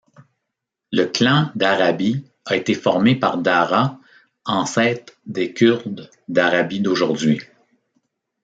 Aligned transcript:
Le 0.91 1.05
clan 1.05 1.51
Darabi 1.53 2.25
a 2.45 2.55
été 2.55 2.73
formé 2.73 3.13
par 3.13 3.37
Dara, 3.37 3.99
ancêtre 4.45 5.13
des 5.27 5.53
kurdes 5.53 6.09
Darabi 6.27 6.79
d'aujourd'hui. 6.79 7.39